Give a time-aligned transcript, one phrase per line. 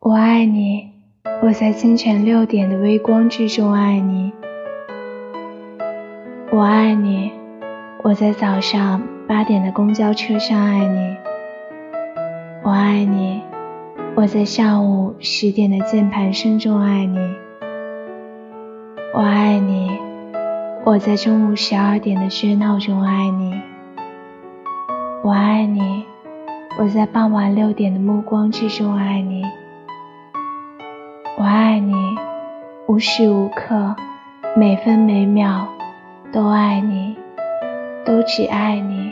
[0.00, 0.92] 我爱你，
[1.42, 4.32] 我在清晨六点的微光之中爱你。
[6.52, 7.32] 我爱你，
[8.04, 11.16] 我在早上八点的公交车上爱你。
[12.62, 13.42] 我爱你，
[14.14, 17.18] 我在下午十点的键盘声中爱你。
[19.12, 19.98] 我爱你，
[20.84, 23.52] 我在中午十二点的喧闹中爱你。
[25.24, 26.04] 我爱你，
[26.78, 29.42] 我在傍晚六点的目光之中爱你。
[31.40, 31.94] 我爱你，
[32.88, 33.94] 无时无刻，
[34.56, 35.68] 每分每秒
[36.32, 37.16] 都爱你，
[38.04, 39.07] 都只爱你。